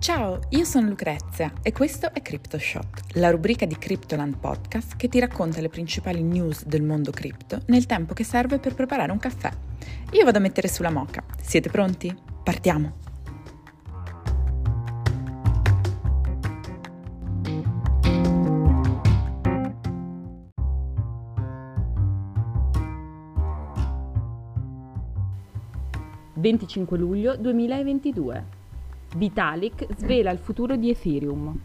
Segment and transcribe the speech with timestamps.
[0.00, 5.20] Ciao, io sono Lucrezia e questo è CryptoShot, la rubrica di Cryptoland Podcast che ti
[5.20, 9.50] racconta le principali news del mondo cripto nel tempo che serve per preparare un caffè.
[10.12, 11.22] Io vado a mettere sulla moca.
[11.42, 12.16] Siete pronti?
[12.42, 12.96] Partiamo!
[26.40, 28.59] «25 luglio 2022
[29.16, 31.58] Vitalik svela il futuro di Ethereum.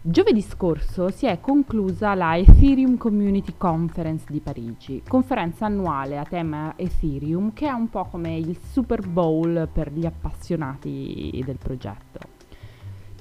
[0.00, 6.74] Giovedì scorso si è conclusa la Ethereum Community Conference di Parigi, conferenza annuale a tema
[6.76, 12.20] Ethereum che è un po' come il Super Bowl per gli appassionati del progetto.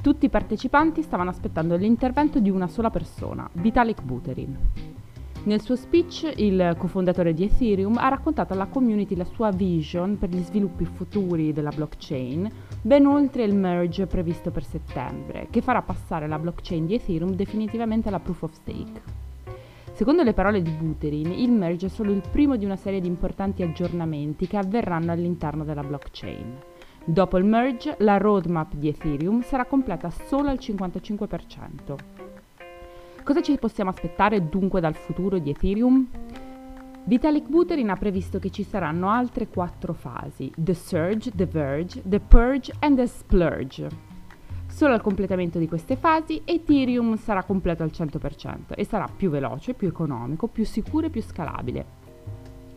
[0.02, 4.57] Tutti i partecipanti stavano aspettando l'intervento di una sola persona, Vitalik Buterin.
[5.41, 10.29] Nel suo speech il cofondatore di Ethereum ha raccontato alla community la sua vision per
[10.29, 12.51] gli sviluppi futuri della blockchain,
[12.82, 18.08] ben oltre il merge previsto per settembre, che farà passare la blockchain di Ethereum definitivamente
[18.08, 19.27] alla proof of stake.
[19.94, 23.07] Secondo le parole di Buterin, il merge è solo il primo di una serie di
[23.07, 26.57] importanti aggiornamenti che avverranno all'interno della blockchain.
[27.04, 31.96] Dopo il merge, la roadmap di Ethereum sarà completa solo al 55%.
[33.24, 36.07] Cosa ci possiamo aspettare dunque dal futuro di Ethereum?
[37.05, 42.19] Vitalik Buterin ha previsto che ci saranno altre quattro fasi, The Surge, The Verge, The
[42.19, 43.89] Purge e The Splurge.
[44.67, 49.73] Solo al completamento di queste fasi Ethereum sarà completo al 100% e sarà più veloce,
[49.73, 51.85] più economico, più sicuro e più scalabile.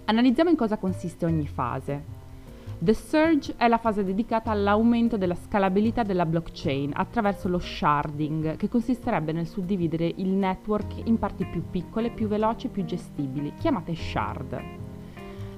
[0.06, 2.21] Analizziamo in cosa consiste ogni fase.
[2.83, 8.69] The Surge è la fase dedicata all'aumento della scalabilità della blockchain attraverso lo sharding, che
[8.69, 13.94] consisterebbe nel suddividere il network in parti più piccole, più veloci e più gestibili, chiamate
[13.94, 14.61] shard.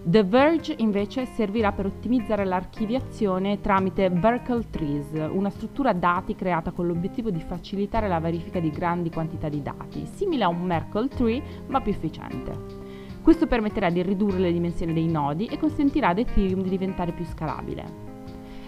[0.03, 6.87] The Verge invece servirà per ottimizzare l'archiviazione tramite Vertical Trees, una struttura dati creata con
[6.87, 11.43] l'obiettivo di facilitare la verifica di grandi quantità di dati, simile a un Merkle Tree
[11.69, 12.84] ma più efficiente.
[13.25, 17.25] Questo permetterà di ridurre le dimensioni dei nodi e consentirà ad Ethereum di diventare più
[17.25, 17.83] scalabile.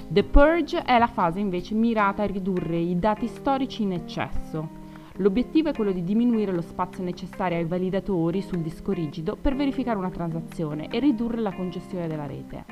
[0.08, 4.66] The Purge è la fase invece mirata a ridurre i dati storici in eccesso.
[5.16, 9.98] L'obiettivo è quello di diminuire lo spazio necessario ai validatori sul disco rigido per verificare
[9.98, 12.64] una transazione e ridurre la congestione della rete.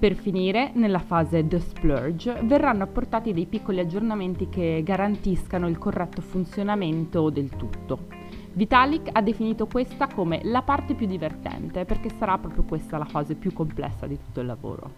[0.00, 6.22] Per finire, nella fase The Splurge verranno apportati dei piccoli aggiornamenti che garantiscano il corretto
[6.22, 8.23] funzionamento del tutto.
[8.54, 13.34] Vitalik ha definito questa come la parte più divertente perché sarà proprio questa la fase
[13.34, 14.90] più complessa di tutto il lavoro.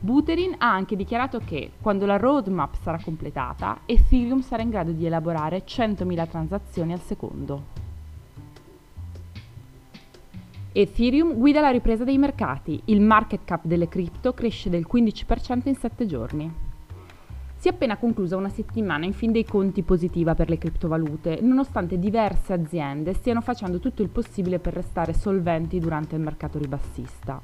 [0.00, 5.04] Buterin ha anche dichiarato che quando la roadmap sarà completata, Ethereum sarà in grado di
[5.04, 7.76] elaborare 100.000 transazioni al secondo.
[10.72, 15.74] Ethereum guida la ripresa dei mercati, il market cap delle cripto cresce del 15% in
[15.74, 16.67] 7 giorni.
[17.60, 21.98] Si è appena conclusa una settimana in fin dei conti positiva per le criptovalute, nonostante
[21.98, 27.40] diverse aziende stiano facendo tutto il possibile per restare solventi durante il mercato ribassista.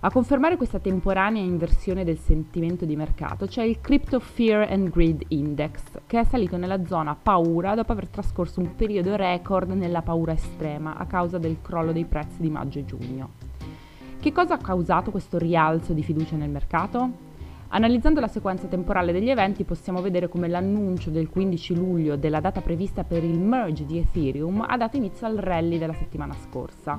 [0.00, 5.22] A confermare questa temporanea inversione del sentimento di mercato c'è il Crypto Fear and Greed
[5.28, 10.32] Index, che è salito nella zona paura dopo aver trascorso un periodo record nella paura
[10.32, 13.30] estrema a causa del crollo dei prezzi di maggio e giugno.
[14.18, 17.25] Che cosa ha causato questo rialzo di fiducia nel mercato?
[17.68, 22.60] Analizzando la sequenza temporale degli eventi possiamo vedere come l'annuncio del 15 luglio della data
[22.60, 26.98] prevista per il merge di Ethereum ha dato inizio al rally della settimana scorsa.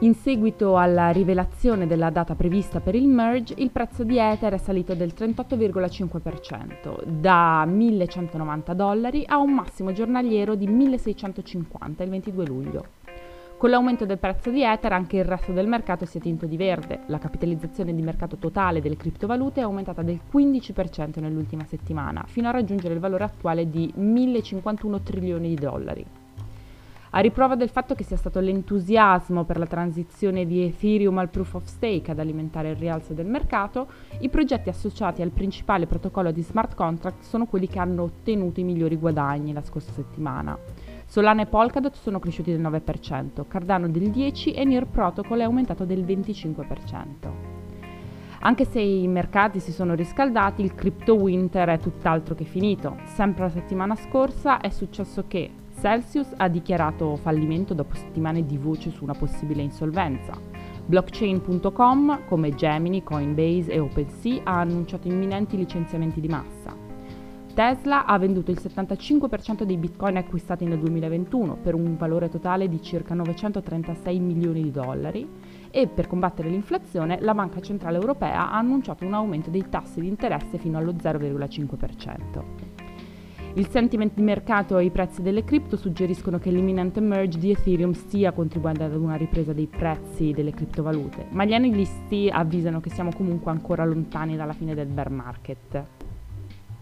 [0.00, 4.58] In seguito alla rivelazione della data prevista per il merge, il prezzo di Ether è
[4.58, 12.97] salito del 38,5%, da 1190 dollari a un massimo giornaliero di 1650 il 22 luglio.
[13.58, 16.56] Con l'aumento del prezzo di Ether anche il resto del mercato si è tinto di
[16.56, 17.00] verde.
[17.06, 22.52] La capitalizzazione di mercato totale delle criptovalute è aumentata del 15% nell'ultima settimana, fino a
[22.52, 26.06] raggiungere il valore attuale di 1051 trilioni di dollari.
[27.10, 31.54] A riprova del fatto che sia stato l'entusiasmo per la transizione di Ethereum al proof
[31.54, 33.88] of stake ad alimentare il rialzo del mercato,
[34.20, 38.64] i progetti associati al principale protocollo di smart contract sono quelli che hanno ottenuto i
[38.64, 40.56] migliori guadagni la scorsa settimana.
[41.10, 45.86] Solana e Polkadot sono cresciuti del 9%, Cardano del 10% e Near Protocol è aumentato
[45.86, 47.30] del 25%.
[48.40, 52.98] Anche se i mercati si sono riscaldati, il crypto winter è tutt'altro che finito.
[53.04, 55.50] Sempre la settimana scorsa è successo che
[55.80, 60.34] Celsius ha dichiarato fallimento dopo settimane di voce su una possibile insolvenza.
[60.84, 66.87] Blockchain.com, come Gemini, Coinbase e OpenSea, ha annunciato imminenti licenziamenti di massa.
[67.58, 72.80] Tesla ha venduto il 75% dei bitcoin acquistati nel 2021 per un valore totale di
[72.80, 75.28] circa 936 milioni di dollari
[75.68, 80.06] e per combattere l'inflazione la Banca Centrale Europea ha annunciato un aumento dei tassi di
[80.06, 82.42] interesse fino allo 0,5%.
[83.54, 87.90] Il sentiment di mercato e i prezzi delle cripto suggeriscono che l'imminente merge di Ethereum
[87.90, 93.10] stia contribuendo ad una ripresa dei prezzi delle criptovalute, ma gli analisti avvisano che siamo
[93.12, 96.07] comunque ancora lontani dalla fine del bear market.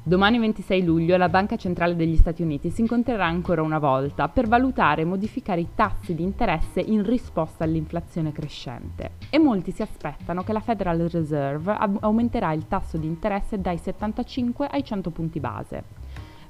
[0.08, 4.46] Domani 26 luglio la Banca Centrale degli Stati Uniti si incontrerà ancora una volta per
[4.46, 10.44] valutare e modificare i tassi di interesse in risposta all'inflazione crescente e molti si aspettano
[10.44, 15.82] che la Federal Reserve aumenterà il tasso di interesse dai 75 ai 100 punti base.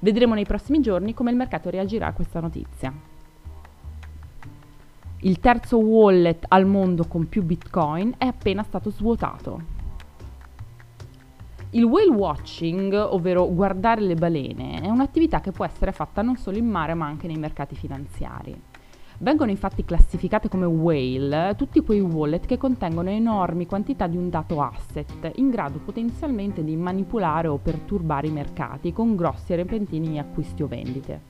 [0.00, 2.92] Vedremo nei prossimi giorni come il mercato reagirà a questa notizia.
[5.20, 9.75] Il terzo wallet al mondo con più bitcoin è appena stato svuotato.
[11.70, 16.58] Il whale watching, ovvero guardare le balene, è un'attività che può essere fatta non solo
[16.58, 18.58] in mare ma anche nei mercati finanziari.
[19.18, 24.60] Vengono infatti classificate come whale tutti quei wallet che contengono enormi quantità di un dato
[24.62, 30.62] asset, in grado potenzialmente di manipolare o perturbare i mercati con grossi e repentini acquisti
[30.62, 31.20] o vendite.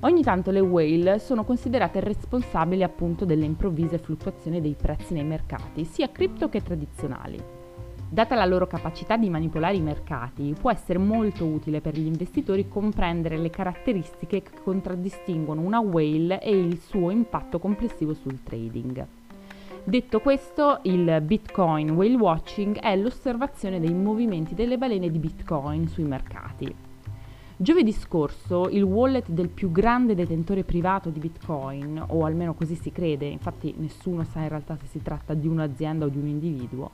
[0.00, 5.84] Ogni tanto le whale sono considerate responsabili appunto delle improvvise fluttuazioni dei prezzi nei mercati,
[5.84, 7.63] sia cripto che tradizionali.
[8.08, 12.68] Data la loro capacità di manipolare i mercati, può essere molto utile per gli investitori
[12.68, 19.06] comprendere le caratteristiche che contraddistinguono una whale e il suo impatto complessivo sul trading.
[19.82, 26.04] Detto questo, il Bitcoin Whale Watching è l'osservazione dei movimenti delle balene di Bitcoin sui
[26.04, 26.93] mercati.
[27.56, 32.90] Giovedì scorso il wallet del più grande detentore privato di Bitcoin, o almeno così si
[32.90, 36.90] crede, infatti nessuno sa in realtà se si tratta di un'azienda o di un individuo,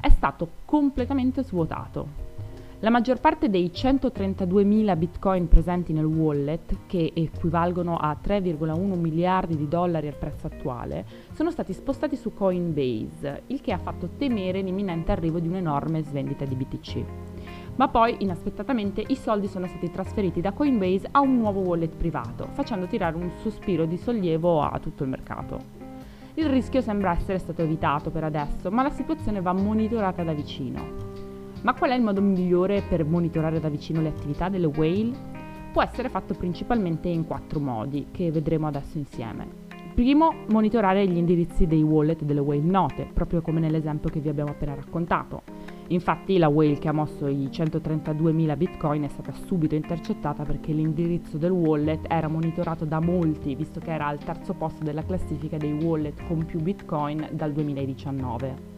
[0.00, 2.52] è stato completamente svuotato.
[2.78, 9.66] La maggior parte dei 132.000 bitcoin presenti nel wallet, che equivalgono a 3,1 miliardi di
[9.66, 15.10] dollari al prezzo attuale, sono stati spostati su Coinbase, il che ha fatto temere l'imminente
[15.10, 17.04] arrivo di un'enorme svendita di BTC.
[17.76, 22.48] Ma poi, inaspettatamente, i soldi sono stati trasferiti da Coinbase a un nuovo wallet privato,
[22.52, 25.58] facendo tirare un sospiro di sollievo a tutto il mercato.
[26.34, 30.82] Il rischio sembra essere stato evitato per adesso, ma la situazione va monitorata da vicino.
[31.62, 35.32] Ma qual è il modo migliore per monitorare da vicino le attività delle whale?
[35.72, 39.62] Può essere fatto principalmente in quattro modi, che vedremo adesso insieme.
[39.94, 44.50] Primo, monitorare gli indirizzi dei wallet delle whale note, proprio come nell'esempio che vi abbiamo
[44.50, 45.42] appena raccontato.
[45.88, 51.36] Infatti la whale che ha mosso i 132.000 bitcoin è stata subito intercettata perché l'indirizzo
[51.36, 55.72] del wallet era monitorato da molti, visto che era al terzo posto della classifica dei
[55.72, 58.72] wallet con più bitcoin dal 2019.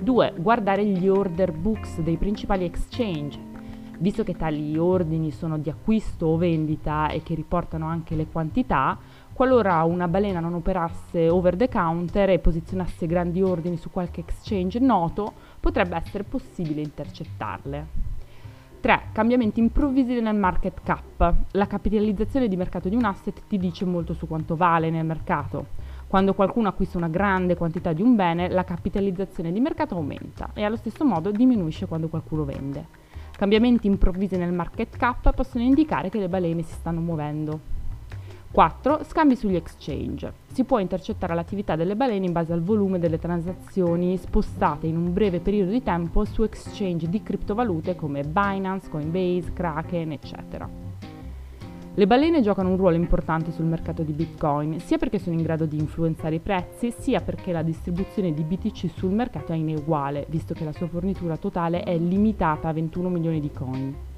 [0.00, 0.34] 2.
[0.38, 3.50] Guardare gli order books dei principali exchange.
[3.98, 8.98] Visto che tali ordini sono di acquisto o vendita e che riportano anche le quantità,
[9.32, 14.78] Qualora una balena non operasse over the counter e posizionasse grandi ordini su qualche exchange
[14.78, 17.86] noto, potrebbe essere possibile intercettarle.
[18.80, 19.00] 3.
[19.12, 21.34] Cambiamenti improvvisi nel market cap.
[21.52, 25.66] La capitalizzazione di mercato di un asset ti dice molto su quanto vale nel mercato.
[26.08, 30.64] Quando qualcuno acquista una grande quantità di un bene, la capitalizzazione di mercato aumenta e
[30.64, 32.86] allo stesso modo diminuisce quando qualcuno vende.
[33.30, 37.81] Cambiamenti improvvisi nel market cap possono indicare che le balene si stanno muovendo.
[38.52, 39.04] 4.
[39.04, 40.30] Scambi sugli exchange.
[40.52, 45.10] Si può intercettare l'attività delle balene in base al volume delle transazioni spostate in un
[45.10, 50.68] breve periodo di tempo su exchange di criptovalute come Binance, Coinbase, Kraken, eccetera.
[51.94, 55.64] Le balene giocano un ruolo importante sul mercato di Bitcoin, sia perché sono in grado
[55.64, 60.52] di influenzare i prezzi, sia perché la distribuzione di BTC sul mercato è ineguale, visto
[60.52, 64.11] che la sua fornitura totale è limitata a 21 milioni di coin.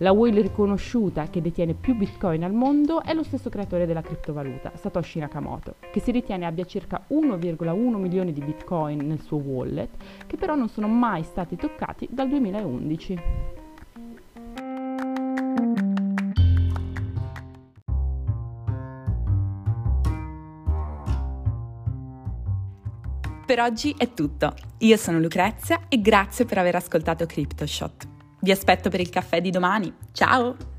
[0.00, 4.72] La whale riconosciuta che detiene più bitcoin al mondo è lo stesso creatore della criptovaluta,
[4.74, 9.88] Satoshi Nakamoto, che si ritiene abbia circa 1,1 milioni di bitcoin nel suo wallet,
[10.26, 13.18] che però non sono mai stati toccati dal 2011.
[23.46, 24.54] Per oggi è tutto.
[24.78, 28.15] Io sono Lucrezia e grazie per aver ascoltato CryptoShot.
[28.46, 29.92] Vi aspetto per il caffè di domani.
[30.12, 30.75] Ciao!